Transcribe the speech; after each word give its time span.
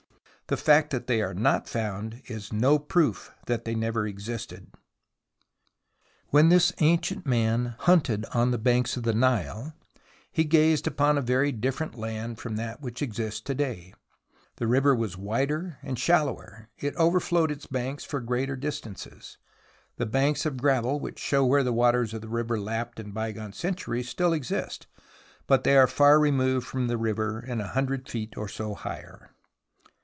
The 0.47 0.57
fact 0.57 0.89
that 0.89 1.07
they 1.07 1.21
are 1.21 1.33
not 1.33 1.69
found 1.69 2.23
is 2.25 2.51
no 2.51 2.77
proof 2.77 3.33
that 3.45 3.63
they 3.63 3.73
never 3.73 4.05
existed. 4.05 4.67
When 6.27 6.49
this 6.49 6.73
ancient 6.79 7.25
man 7.25 7.75
hunted 7.79 8.25
on 8.33 8.51
the 8.51 8.57
banks 8.57 8.97
of 8.97 9.03
the 9.03 9.13
Nile, 9.13 9.71
he 10.29 10.43
gazed 10.43 10.87
upon 10.87 11.17
a 11.17 11.21
very 11.21 11.53
different 11.53 11.95
land 11.95 12.37
from 12.37 12.57
that 12.57 12.81
which 12.81 13.01
exists 13.01 13.39
to 13.39 13.55
day. 13.55 13.93
The 14.57 14.67
river 14.67 14.93
was 14.93 15.15
wider 15.15 15.77
and 15.81 15.97
shallower. 15.97 16.67
It 16.77 16.97
overflowed 16.97 17.49
its 17.49 17.65
banks 17.65 18.03
for 18.03 18.19
greater 18.19 18.57
distances. 18.57 19.37
The 19.95 20.05
banks 20.05 20.45
of 20.45 20.57
gravel 20.57 20.99
which 20.99 21.17
show 21.17 21.45
where 21.45 21.63
the 21.63 21.71
waters 21.71 22.13
of 22.13 22.19
the 22.19 22.27
river 22.27 22.59
lapped 22.59 22.99
in 22.99 23.11
bygone 23.11 23.53
centuries 23.53 24.09
still 24.09 24.33
exist, 24.33 24.85
but 25.47 25.63
they 25.63 25.77
are 25.77 25.87
far 25.87 26.19
removed 26.19 26.67
from 26.67 26.87
the 26.87 26.97
river, 26.97 27.39
and 27.39 27.61
a 27.61 27.67
hundred 27.69 28.09
feet 28.09 28.35
or 28.35 28.49
so 28.49 28.73
higher. 28.75 29.29